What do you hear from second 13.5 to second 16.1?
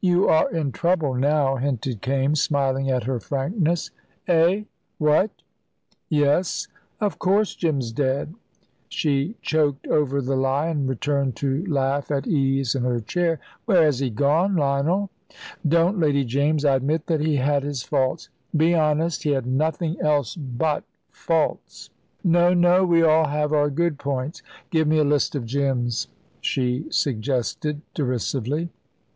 "Where has he gone, Lionel?" "Don't,